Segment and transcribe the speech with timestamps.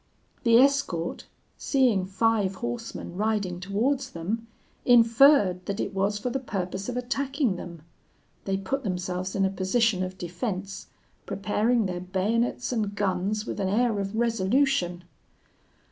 [0.41, 1.27] "The escort,
[1.59, 4.47] seeing five horsemen riding towards them,
[4.83, 7.83] inferred that it was for the purpose of attacking them.
[8.45, 10.87] They put themselves in a position of defence,
[11.27, 15.03] preparing their bayonets and guns with an air of resolution.